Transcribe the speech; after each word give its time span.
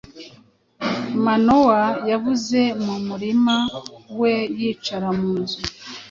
Manoa 1.23 1.83
yavuye 2.09 2.61
mu 2.83 2.95
murima 3.07 3.55
we 4.19 4.33
yicara 4.59 5.09
mu 5.19 5.31
nzu, 5.39 5.59